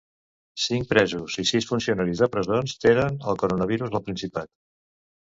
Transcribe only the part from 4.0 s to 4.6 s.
al Principat.